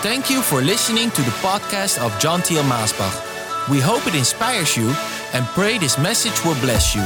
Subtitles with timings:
[0.00, 3.68] Thank you for listening to the podcast of John Thiel Maasbach.
[3.68, 4.94] We hope it inspires you
[5.34, 7.02] and pray this message will bless you.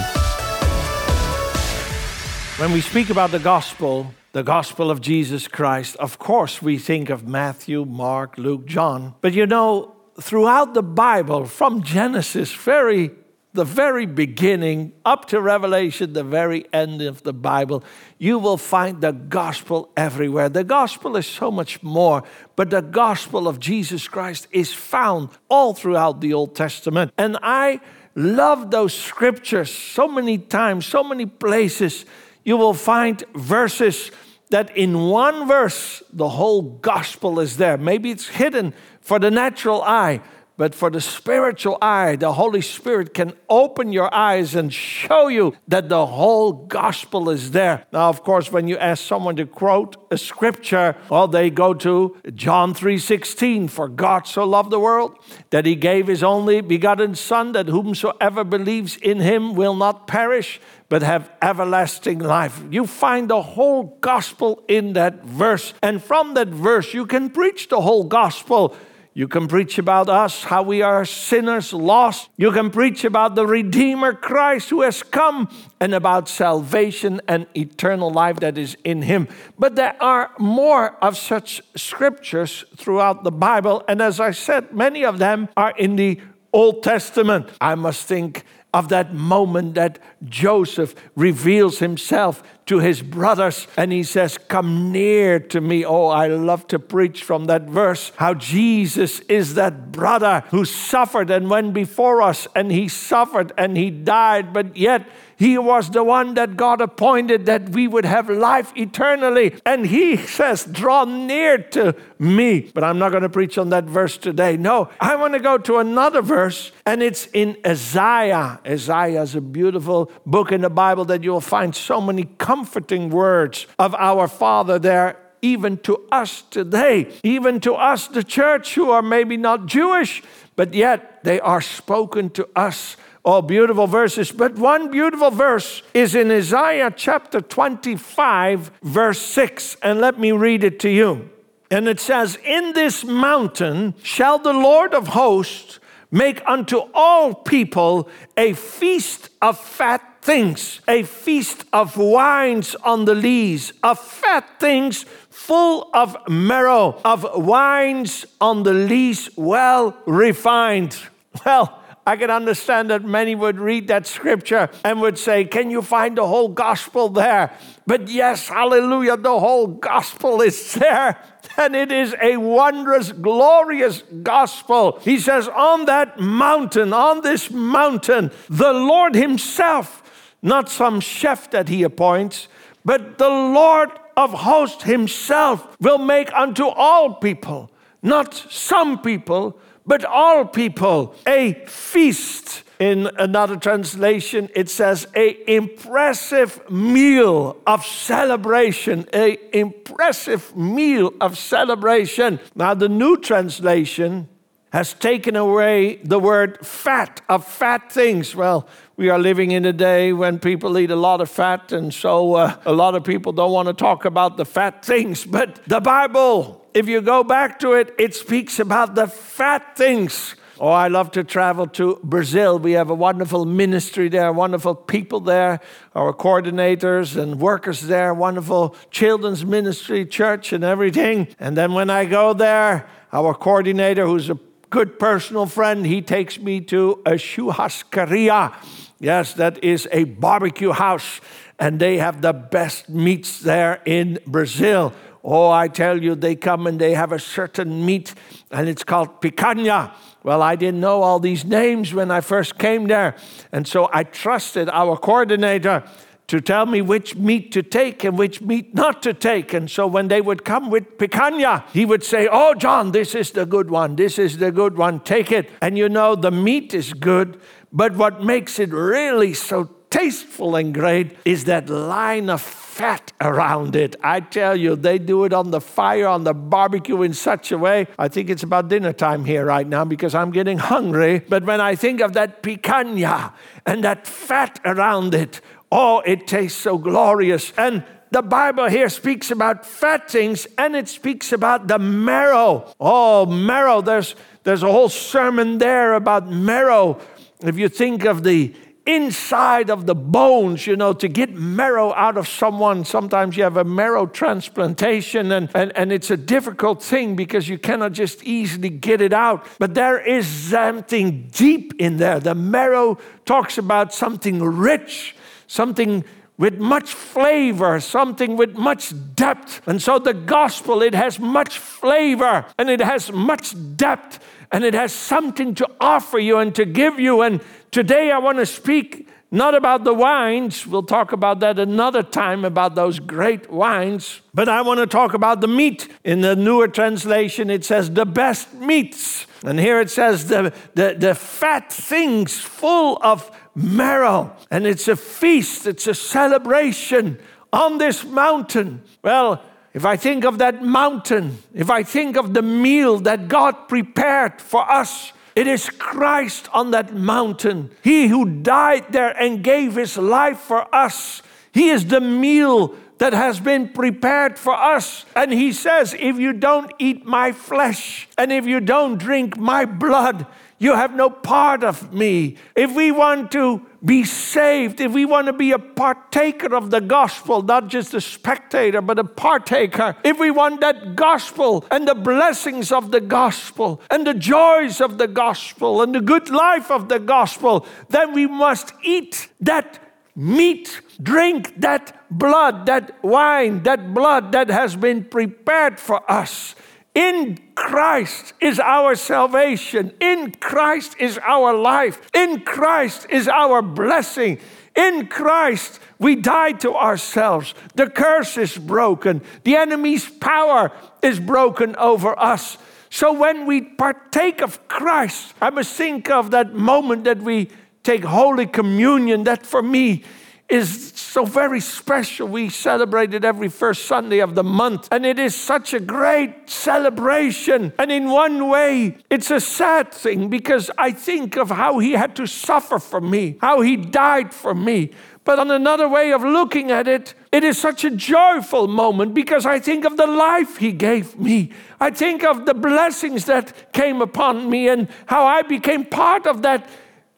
[2.62, 7.08] When we speak about the gospel, the gospel of Jesus Christ, of course we think
[7.08, 9.14] of Matthew, Mark, Luke, John.
[9.22, 13.10] But you know, throughout the Bible, from Genesis, very
[13.54, 17.84] the very beginning up to Revelation, the very end of the Bible,
[18.18, 20.48] you will find the gospel everywhere.
[20.48, 22.22] The gospel is so much more,
[22.56, 27.12] but the gospel of Jesus Christ is found all throughout the Old Testament.
[27.18, 27.80] And I
[28.14, 32.06] love those scriptures so many times, so many places.
[32.44, 34.10] You will find verses
[34.48, 37.76] that in one verse, the whole gospel is there.
[37.76, 40.20] Maybe it's hidden for the natural eye,
[40.62, 45.56] but for the spiritual eye, the Holy Spirit can open your eyes and show you
[45.66, 47.84] that the whole gospel is there.
[47.92, 52.16] Now, of course, when you ask someone to quote a scripture, well, they go to
[52.36, 55.18] John 3:16, for God so loved the world
[55.50, 60.60] that he gave his only begotten son that whomsoever believes in him will not perish
[60.88, 62.62] but have everlasting life.
[62.70, 65.74] You find the whole gospel in that verse.
[65.82, 68.76] And from that verse, you can preach the whole gospel.
[69.14, 72.30] You can preach about us, how we are sinners lost.
[72.38, 78.10] You can preach about the Redeemer Christ who has come and about salvation and eternal
[78.10, 79.28] life that is in Him.
[79.58, 83.84] But there are more of such scriptures throughout the Bible.
[83.86, 86.18] And as I said, many of them are in the
[86.50, 87.50] Old Testament.
[87.60, 88.44] I must think
[88.74, 95.40] of that moment that Joseph reveals himself to his brothers and he says, Come near
[95.40, 95.84] to me.
[95.84, 101.30] Oh, I love to preach from that verse how Jesus is that brother who suffered
[101.30, 105.06] and went before us, and he suffered and he died, but yet
[105.42, 109.56] he was the one that God appointed that we would have life eternally.
[109.66, 112.70] And he says, Draw near to me.
[112.72, 114.56] But I'm not going to preach on that verse today.
[114.56, 118.60] No, I want to go to another verse, and it's in Isaiah.
[118.66, 123.66] Isaiah is a beautiful book in the Bible that you'll find so many comforting words
[123.78, 129.02] of our Father there even to us today, even to us, the church, who are
[129.02, 130.22] maybe not Jewish,
[130.54, 136.14] but yet they are spoken to us all beautiful verses, but one beautiful verse is
[136.14, 139.76] in Isaiah chapter 25, verse 6.
[139.82, 141.30] And let me read it to you.
[141.70, 145.78] And it says, In this mountain shall the Lord of hosts
[146.12, 153.14] make unto all people a feast of fat things, a feast of wines on the
[153.14, 160.96] lees, of fat things full of marrow, of wines on the lees well refined.
[161.44, 165.82] Well, I can understand that many would read that scripture and would say, Can you
[165.82, 167.52] find the whole gospel there?
[167.86, 171.16] But yes, hallelujah, the whole gospel is there.
[171.56, 174.98] And it is a wondrous, glorious gospel.
[175.02, 180.02] He says, On that mountain, on this mountain, the Lord Himself,
[180.42, 182.48] not some chef that He appoints,
[182.84, 187.70] but the Lord of hosts Himself will make unto all people,
[188.02, 192.62] not some people, but all people a feast.
[192.82, 202.40] In another translation, it says a impressive meal of celebration, a impressive meal of celebration.
[202.56, 204.28] Now, the new translation
[204.72, 208.34] has taken away the word fat of fat things.
[208.34, 208.66] Well,
[208.96, 212.34] we are living in a day when people eat a lot of fat, and so
[212.34, 215.24] uh, a lot of people don't want to talk about the fat things.
[215.24, 220.34] But the Bible if you go back to it, it speaks about the fat things.
[220.62, 222.56] Oh, I love to travel to Brazil.
[222.56, 225.58] We have a wonderful ministry there, wonderful people there,
[225.92, 231.26] our coordinators and workers there, wonderful children's ministry, church, and everything.
[231.40, 234.38] And then when I go there, our coordinator, who's a
[234.70, 238.54] good personal friend, he takes me to a churrascaria.
[239.00, 241.20] Yes, that is a barbecue house,
[241.58, 244.92] and they have the best meats there in Brazil.
[245.24, 248.14] Oh, I tell you, they come and they have a certain meat,
[248.52, 249.92] and it's called picanha.
[250.24, 253.16] Well, I didn't know all these names when I first came there.
[253.50, 255.82] And so I trusted our coordinator
[256.28, 259.52] to tell me which meat to take and which meat not to take.
[259.52, 263.32] And so when they would come with picanha, he would say, Oh, John, this is
[263.32, 263.96] the good one.
[263.96, 265.00] This is the good one.
[265.00, 265.50] Take it.
[265.60, 267.40] And you know, the meat is good,
[267.72, 269.64] but what makes it really so
[270.02, 273.94] tasteful and great is that line of fat around it.
[274.02, 277.58] I tell you, they do it on the fire, on the barbecue in such a
[277.58, 277.86] way.
[277.98, 281.20] I think it's about dinner time here right now because I'm getting hungry.
[281.20, 283.32] But when I think of that picanha
[283.64, 285.40] and that fat around it,
[285.70, 287.52] oh, it tastes so glorious.
[287.56, 292.74] And the Bible here speaks about fat things and it speaks about the marrow.
[292.80, 293.80] Oh, marrow.
[293.82, 296.98] There's, there's a whole sermon there about marrow.
[297.40, 298.54] If you think of the
[298.84, 302.84] inside of the bones, you know, to get marrow out of someone.
[302.84, 307.58] Sometimes you have a marrow transplantation, and, and, and it's a difficult thing because you
[307.58, 309.46] cannot just easily get it out.
[309.58, 312.18] But there is something deep in there.
[312.18, 315.14] The marrow talks about something rich,
[315.46, 316.04] something
[316.38, 319.62] with much flavor, something with much depth.
[319.68, 324.18] And so the gospel, it has much flavor and it has much depth
[324.50, 327.22] and it has something to offer you and to give you.
[327.22, 327.40] And
[327.72, 332.44] today I want to speak not about the wines, we'll talk about that another time
[332.44, 335.88] about those great wines, but I want to talk about the meat.
[336.04, 339.26] In the newer translation, it says the best meats.
[339.42, 344.36] And here it says the, the, the fat things full of marrow.
[344.50, 347.18] And it's a feast, it's a celebration
[347.54, 348.82] on this mountain.
[349.02, 349.42] Well,
[349.72, 354.42] if I think of that mountain, if I think of the meal that God prepared
[354.42, 357.70] for us, it is Christ on that mountain.
[357.82, 361.22] He who died there and gave his life for us.
[361.52, 365.04] He is the meal that has been prepared for us.
[365.16, 369.64] And he says, If you don't eat my flesh and if you don't drink my
[369.64, 370.26] blood,
[370.62, 372.36] you have no part of me.
[372.54, 376.80] If we want to be saved, if we want to be a partaker of the
[376.80, 381.96] gospel, not just a spectator, but a partaker, if we want that gospel and the
[381.96, 386.88] blessings of the gospel and the joys of the gospel and the good life of
[386.88, 389.80] the gospel, then we must eat that
[390.14, 396.54] meat, drink that blood, that wine, that blood that has been prepared for us.
[396.94, 399.92] In Christ is our salvation.
[400.00, 402.00] In Christ is our life.
[402.12, 404.38] In Christ is our blessing.
[404.76, 407.54] In Christ, we die to ourselves.
[407.74, 409.22] The curse is broken.
[409.44, 410.70] The enemy's power
[411.02, 412.58] is broken over us.
[412.90, 417.48] So when we partake of Christ, I must think of that moment that we
[417.82, 420.04] take Holy Communion, that for me
[420.48, 422.26] is so very special.
[422.26, 426.48] We celebrate it every first Sunday of the month, and it is such a great
[426.48, 427.74] celebration.
[427.78, 432.16] And in one way, it's a sad thing because I think of how he had
[432.16, 434.92] to suffer for me, how he died for me.
[435.24, 439.44] But on another way of looking at it, it is such a joyful moment because
[439.44, 441.52] I think of the life He gave me.
[441.78, 446.40] I think of the blessings that came upon me and how I became part of
[446.40, 446.66] that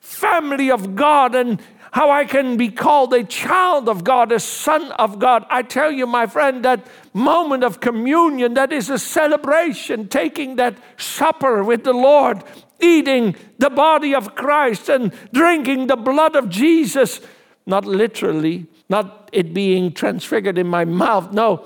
[0.00, 1.61] family of God and
[1.94, 5.46] how I can be called a child of God, a son of God.
[5.49, 10.76] I tell you, my friend, that moment of communion, that is a celebration, taking that
[10.96, 12.43] supper with the Lord,
[12.81, 17.20] eating the body of Christ and drinking the blood of Jesus.
[17.64, 21.32] Not literally, not it being transfigured in my mouth.
[21.32, 21.64] No,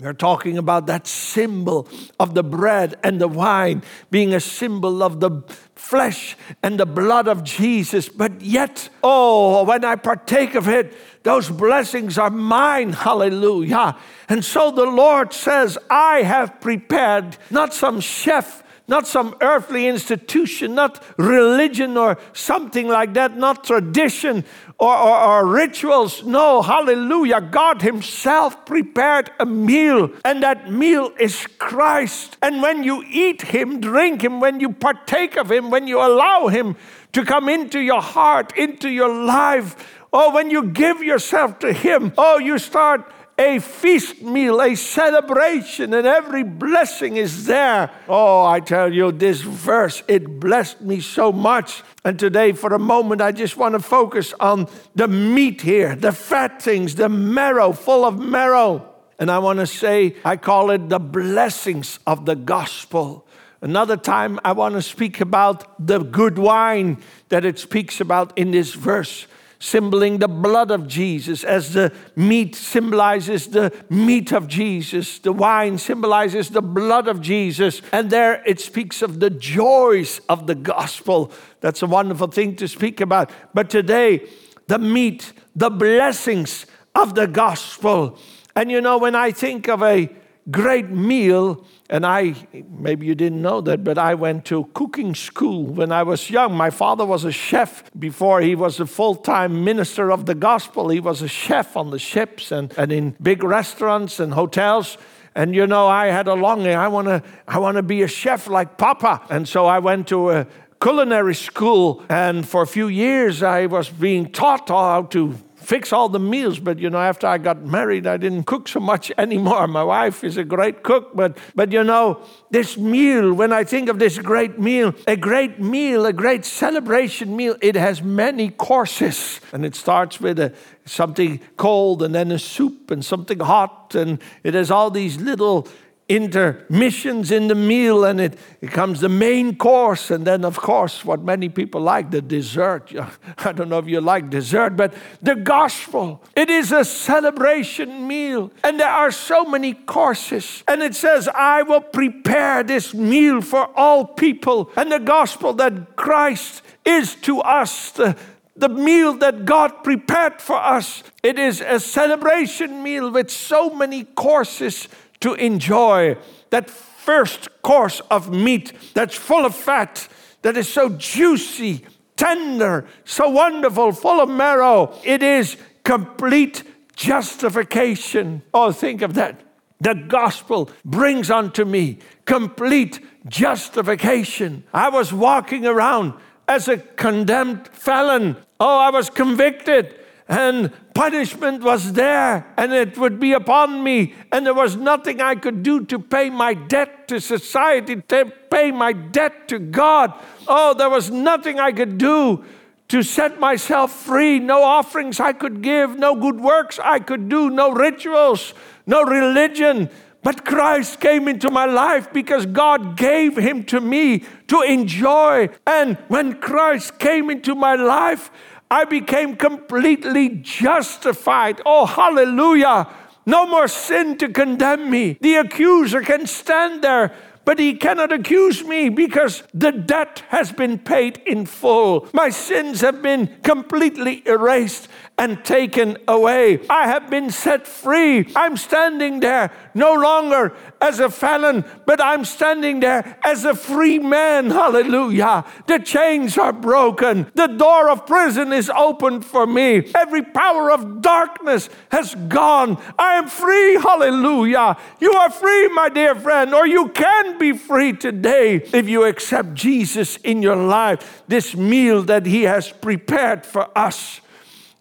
[0.00, 1.88] we're talking about that symbol
[2.20, 5.42] of the bread and the wine being a symbol of the
[5.74, 8.08] flesh and the blood of Jesus.
[8.08, 12.92] But yet, oh, when I partake of it, those blessings are mine.
[12.92, 13.96] Hallelujah.
[14.28, 20.74] And so the Lord says, I have prepared not some chef not some earthly institution,
[20.74, 24.44] not religion or something like that, not tradition
[24.78, 26.24] or, or, or, rituals.
[26.24, 27.40] No, hallelujah.
[27.42, 32.38] God Himself prepared a meal, and that meal is Christ.
[32.40, 36.46] And when you eat Him, drink Him, when you partake of Him, when you allow
[36.46, 36.76] Him
[37.12, 42.12] to come into your heart, into your life, oh, when you give yourself to Him,
[42.16, 47.90] oh, you start a feast meal, a celebration, and every blessing is there.
[48.08, 51.84] Oh, I tell you, this verse, it blessed me so much.
[52.04, 56.12] And today, for a moment, I just want to focus on the meat here, the
[56.12, 58.94] fat things, the marrow, full of marrow.
[59.20, 63.24] And I want to say, I call it the blessings of the gospel.
[63.60, 68.50] Another time, I want to speak about the good wine that it speaks about in
[68.50, 69.26] this verse
[69.58, 75.78] symboling the blood of Jesus, as the meat symbolizes the meat of Jesus, the wine
[75.78, 81.32] symbolizes the blood of Jesus, and there it speaks of the joys of the gospel.
[81.60, 83.30] That's a wonderful thing to speak about.
[83.52, 84.28] But today,
[84.68, 88.18] the meat, the blessings of the gospel.
[88.54, 90.08] And you know, when I think of a
[90.50, 92.34] great meal, and I,
[92.70, 96.54] maybe you didn't know that, but I went to cooking school when I was young.
[96.54, 100.88] My father was a chef before he was a full time minister of the gospel.
[100.88, 104.98] He was a chef on the ships and, and in big restaurants and hotels.
[105.34, 106.74] And you know, I had a longing.
[106.74, 109.22] I want to I wanna be a chef like Papa.
[109.30, 110.46] And so I went to a
[110.80, 112.02] culinary school.
[112.08, 115.34] And for a few years, I was being taught how to
[115.68, 116.58] fix all the meals.
[116.58, 119.66] But you know, after I got married, I didn't cook so much anymore.
[119.68, 123.90] My wife is a great cook, but but you know, this meal, when I think
[123.90, 129.40] of this great meal, a great meal, a great celebration meal, it has many courses.
[129.52, 130.54] And it starts with a,
[130.86, 135.68] something cold and then a soup and something hot, and it has all these little
[136.08, 140.10] intermissions in the meal and it becomes the main course.
[140.10, 142.92] And then of course what many people like the dessert.
[143.38, 148.50] I don't know if you like dessert but the gospel it is a celebration meal.
[148.64, 150.64] And there are so many courses.
[150.66, 154.70] And it says i will prepare this meal for all people.
[154.76, 158.16] And the gospel that christ is to us the,
[158.56, 161.04] the meal that God prepared for us.
[161.22, 164.88] It is a celebration meal with so many courses
[165.20, 166.16] to enjoy
[166.50, 170.08] that first course of meat that's full of fat,
[170.42, 171.84] that is so juicy,
[172.16, 174.94] tender, so wonderful, full of marrow.
[175.04, 176.62] It is complete
[176.94, 178.42] justification.
[178.52, 179.40] Oh, think of that.
[179.80, 184.64] The gospel brings unto me complete justification.
[184.74, 186.14] I was walking around
[186.48, 188.36] as a condemned felon.
[188.58, 189.94] Oh, I was convicted
[190.28, 195.34] and punishment was there and it would be upon me, and there was nothing I
[195.34, 200.12] could do to pay my debt to society, to pay my debt to God.
[200.46, 202.44] Oh, there was nothing I could do
[202.88, 207.50] to set myself free, no offerings I could give, no good works I could do,
[207.50, 208.54] no rituals,
[208.86, 209.90] no religion.
[210.22, 215.50] But Christ came into my life because God gave him to me to enjoy.
[215.66, 218.30] And when Christ came into my life,
[218.70, 221.60] I became completely justified.
[221.64, 222.88] Oh, hallelujah.
[223.24, 225.18] No more sin to condemn me.
[225.20, 230.78] The accuser can stand there, but he cannot accuse me because the debt has been
[230.78, 232.08] paid in full.
[232.12, 236.60] My sins have been completely erased and taken away.
[236.70, 238.30] I have been set free.
[238.36, 243.98] I'm standing there no longer as a felon, but I'm standing there as a free
[243.98, 244.50] man.
[244.50, 245.44] Hallelujah.
[245.66, 247.30] The chains are broken.
[247.34, 249.90] The door of prison is opened for me.
[249.94, 252.80] Every power of darkness has gone.
[252.98, 253.74] I am free.
[253.74, 254.76] Hallelujah.
[255.00, 259.54] You are free, my dear friend, or you can be free today if you accept
[259.54, 264.20] Jesus in your life, this meal that He has prepared for us.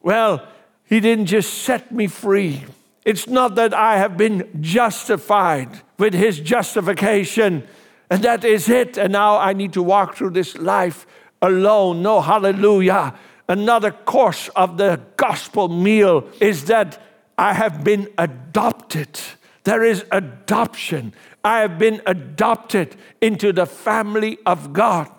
[0.07, 0.47] Well,
[0.85, 2.63] He didn't just set me free.
[3.03, 7.67] It's not that I have been justified with His justification,
[8.09, 8.97] and that is it.
[8.97, 11.05] And now I need to walk through this life
[11.41, 12.03] alone.
[12.03, 13.15] No, hallelujah.
[13.49, 17.01] Another course of the gospel meal is that
[17.37, 19.19] I have been adopted.
[19.65, 21.13] There is adoption.
[21.43, 25.09] I have been adopted into the family of God,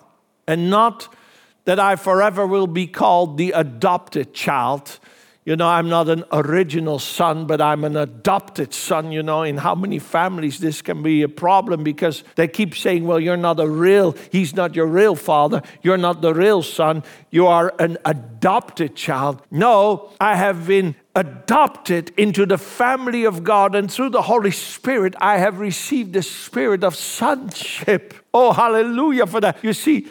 [0.47, 1.13] and not
[1.65, 4.99] that I forever will be called the adopted child.
[5.45, 9.11] You know, I'm not an original son, but I'm an adopted son.
[9.11, 13.07] You know, in how many families this can be a problem because they keep saying,
[13.07, 17.03] well, you're not a real, he's not your real father, you're not the real son,
[17.31, 19.41] you are an adopted child.
[19.49, 25.15] No, I have been adopted into the family of God, and through the Holy Spirit,
[25.19, 28.13] I have received the spirit of sonship.
[28.33, 29.63] Oh, hallelujah for that.
[29.63, 30.07] You see,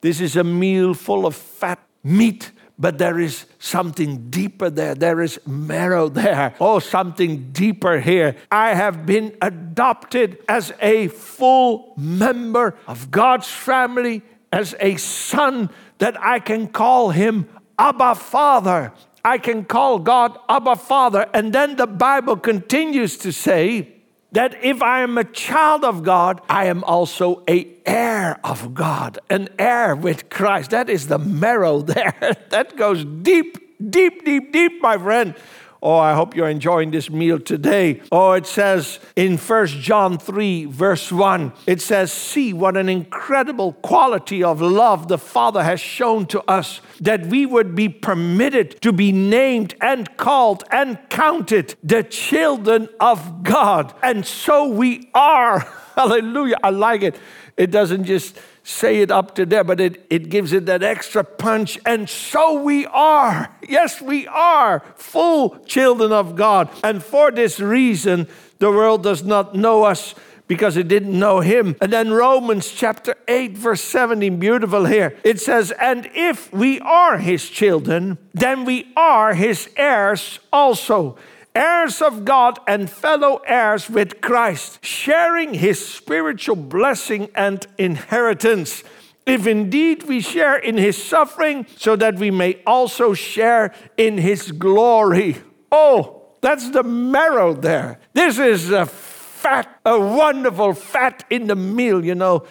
[0.00, 4.94] this is a meal full of fat meat, but there is something deeper there.
[4.94, 6.54] There is marrow there.
[6.58, 8.36] Oh, something deeper here.
[8.50, 16.20] I have been adopted as a full member of God's family, as a son that
[16.22, 18.92] I can call him Abba Father.
[19.22, 21.28] I can call God Abba Father.
[21.34, 23.99] And then the Bible continues to say,
[24.32, 29.18] that if I am a child of God, I am also a heir of God,
[29.28, 30.70] an heir with Christ.
[30.70, 32.36] That is the marrow there.
[32.50, 33.58] that goes deep,
[33.90, 35.34] deep, deep, deep, my friend.
[35.82, 38.02] Oh, I hope you're enjoying this meal today.
[38.12, 43.72] Oh, it says in First John 3, verse 1, it says, See what an incredible
[43.74, 48.92] quality of love the Father has shown to us, that we would be permitted to
[48.92, 53.94] be named and called and counted the children of God.
[54.02, 55.60] And so we are.
[55.96, 56.56] Hallelujah.
[56.62, 57.16] I like it.
[57.56, 58.38] It doesn't just
[58.70, 61.78] say it up to there, but it, it gives it that extra punch.
[61.84, 63.54] And so we are.
[63.70, 66.68] Yes, we are full children of God.
[66.82, 68.26] And for this reason,
[68.58, 70.16] the world does not know us
[70.48, 71.76] because it didn't know him.
[71.80, 75.16] And then Romans chapter 8, verse 17, beautiful here.
[75.22, 81.16] It says, And if we are his children, then we are his heirs also
[81.54, 88.82] heirs of God and fellow heirs with Christ, sharing his spiritual blessing and inheritance.
[89.26, 94.50] if indeed we share in his suffering, so that we may also share in his
[94.52, 95.36] glory.
[95.70, 98.00] Oh, that's the marrow there.
[98.12, 102.46] This is a fat, a wonderful fat in the meal, you know.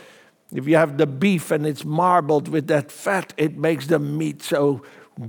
[0.52, 4.42] If you have the beef and it's marbled with that fat, it makes the meat
[4.42, 4.82] so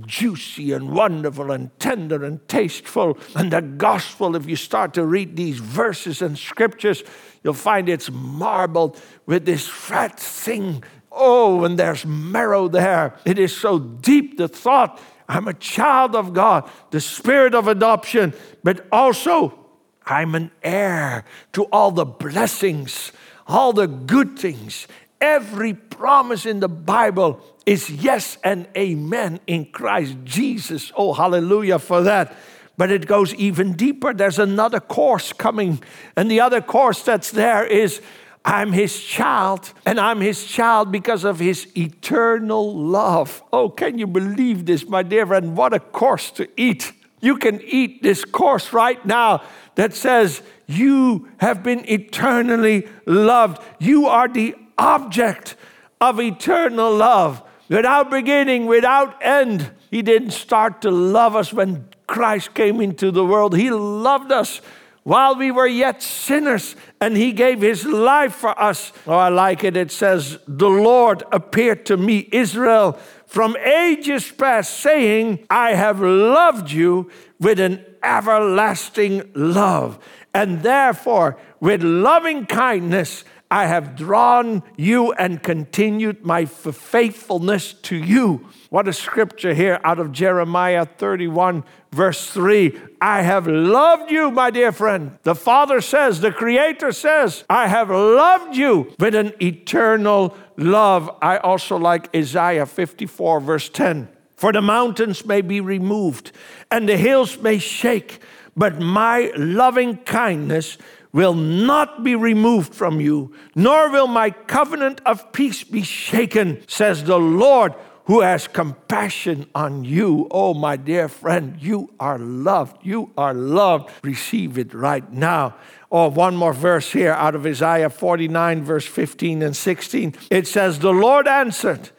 [0.05, 3.17] juicy and wonderful and tender and tasteful.
[3.35, 7.03] And the gospel, if you start to read these verses and scriptures,
[7.43, 10.83] you'll find it's marbled with this fat thing.
[11.11, 13.15] Oh, and there's marrow there.
[13.25, 14.99] It is so deep, the thought.
[15.27, 18.33] I'm a child of God, the spirit of adoption,
[18.63, 19.57] but also
[20.05, 23.11] I'm an heir to all the blessings,
[23.47, 24.87] all the good things.
[25.21, 30.91] Every promise in the Bible is yes and amen in Christ Jesus.
[30.97, 32.35] Oh, hallelujah for that.
[32.75, 34.13] But it goes even deeper.
[34.13, 35.83] There's another course coming.
[36.17, 38.01] And the other course that's there is
[38.43, 43.43] I'm his child, and I'm his child because of his eternal love.
[43.53, 45.55] Oh, can you believe this, my dear friend?
[45.55, 46.91] What a course to eat.
[47.19, 49.43] You can eat this course right now
[49.75, 53.61] that says, You have been eternally loved.
[53.79, 55.55] You are the object
[56.01, 59.71] of eternal love without beginning, without end.
[59.91, 63.55] He didn't start to love us when Christ came into the world.
[63.55, 64.59] He loved us
[65.03, 68.91] while we were yet sinners, and He gave His life for us.
[69.07, 69.77] Oh, I like it.
[69.77, 72.93] It says, The Lord appeared to me, Israel,
[73.25, 77.09] from ages past, saying, I have loved you
[77.39, 79.97] with an everlasting love.
[80.33, 88.47] And therefore, with loving kindness, I have drawn you and continued my faithfulness to you.
[88.69, 92.79] What a scripture here out of Jeremiah 31, verse 3.
[93.01, 95.19] I have loved you, my dear friend.
[95.23, 101.13] The Father says, the Creator says, I have loved you with an eternal love.
[101.21, 104.07] I also like Isaiah 54, verse 10.
[104.37, 106.31] For the mountains may be removed
[106.71, 108.21] and the hills may shake,
[108.55, 110.77] but my loving kindness
[111.13, 117.03] will not be removed from you, nor will my covenant of peace be shaken, says
[117.03, 117.73] the Lord
[118.05, 120.27] who has compassion on you.
[120.31, 122.85] Oh, my dear friend, you are loved.
[122.85, 123.91] You are loved.
[124.03, 125.55] Receive it right now.
[125.91, 130.15] Oh, one more verse here out of Isaiah 49, verse 15 and 16.
[130.29, 131.91] It says, The Lord answered,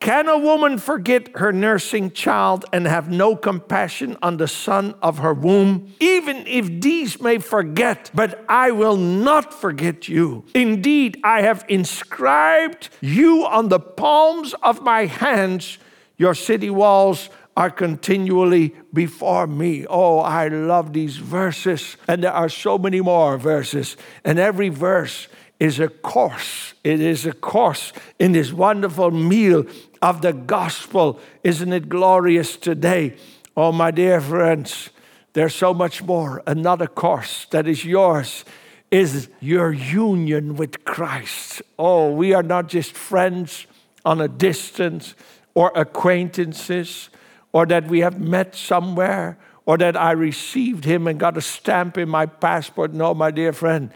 [0.00, 5.18] can a woman forget her nursing child and have no compassion on the son of
[5.18, 5.92] her womb?
[5.98, 10.44] Even if these may forget, but I will not forget you.
[10.54, 15.78] Indeed, I have inscribed you on the palms of my hands.
[16.16, 19.84] Your city walls are continually before me.
[19.90, 21.96] Oh, I love these verses.
[22.06, 23.96] And there are so many more verses.
[24.24, 25.26] And every verse
[25.60, 26.74] is a course.
[26.84, 29.64] It is a course in this wonderful meal
[30.00, 31.20] of the gospel.
[31.42, 33.16] Isn't it glorious today?
[33.56, 34.90] Oh, my dear friends,
[35.32, 36.42] there's so much more.
[36.46, 38.44] Another course that is yours
[38.90, 41.60] is your union with Christ.
[41.78, 43.66] Oh, we are not just friends
[44.04, 45.14] on a distance
[45.54, 47.10] or acquaintances
[47.52, 51.98] or that we have met somewhere or that I received him and got a stamp
[51.98, 52.94] in my passport.
[52.94, 53.90] No, my dear friend.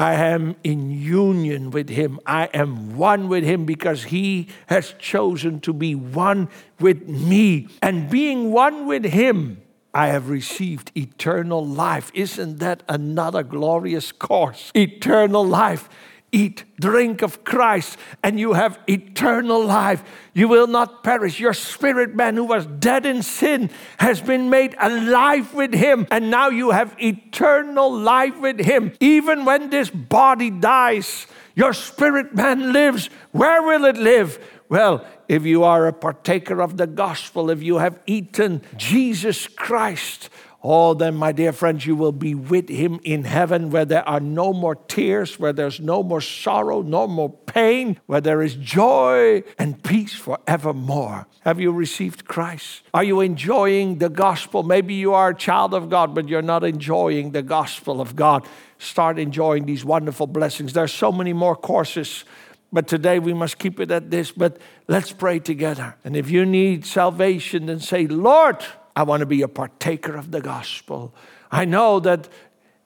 [0.00, 2.20] I am in union with him.
[2.24, 7.68] I am one with him because he has chosen to be one with me.
[7.82, 9.60] And being one with him,
[9.92, 12.10] I have received eternal life.
[12.14, 14.72] Isn't that another glorious course?
[14.74, 15.90] Eternal life
[16.32, 20.02] eat, drink of Christ, and you have eternal life.
[20.32, 21.40] You will not perish.
[21.40, 26.30] Your spirit man who was dead in sin has been made alive with him, and
[26.30, 28.92] now you have eternal life with him.
[29.00, 33.10] Even when this body dies, your spirit man lives.
[33.32, 34.38] Where will it live?
[34.68, 40.30] Well, if you are a partaker of the gospel, if you have eaten Jesus Christ,
[40.62, 44.20] Oh, then, my dear friends, you will be with him in heaven where there are
[44.20, 49.42] no more tears, where there's no more sorrow, no more pain, where there is joy
[49.58, 51.26] and peace forevermore.
[51.44, 52.82] Have you received Christ?
[52.92, 54.62] Are you enjoying the gospel?
[54.62, 58.46] Maybe you are a child of God, but you're not enjoying the gospel of God.
[58.78, 60.74] Start enjoying these wonderful blessings.
[60.74, 62.24] There are so many more courses.
[62.72, 64.30] But today we must keep it at this.
[64.30, 65.96] But let's pray together.
[66.04, 68.62] And if you need salvation, then say, Lord,
[69.00, 71.14] I want to be a partaker of the gospel.
[71.50, 72.28] I know that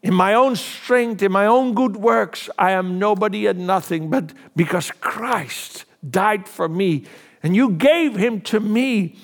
[0.01, 4.33] in my own strength, in my own good works, I am nobody and nothing, but
[4.55, 7.07] because Christ died for me
[7.43, 9.17] and you gave him to me,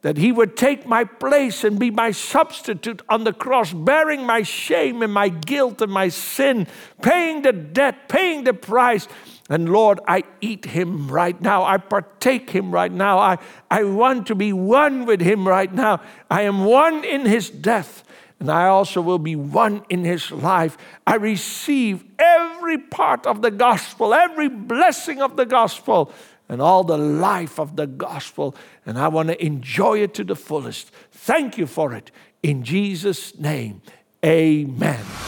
[0.00, 4.40] that he would take my place and be my substitute on the cross, bearing my
[4.40, 6.66] shame and my guilt and my sin,
[7.02, 9.06] paying the debt, paying the price.
[9.48, 11.64] And Lord, I eat him right now.
[11.64, 13.18] I partake him right now.
[13.18, 13.38] I,
[13.70, 16.02] I want to be one with him right now.
[16.30, 18.04] I am one in his death,
[18.38, 20.76] and I also will be one in his life.
[21.06, 26.12] I receive every part of the gospel, every blessing of the gospel,
[26.48, 28.54] and all the life of the gospel,
[28.86, 30.90] and I want to enjoy it to the fullest.
[31.12, 32.10] Thank you for it.
[32.42, 33.82] In Jesus' name,
[34.24, 35.27] amen.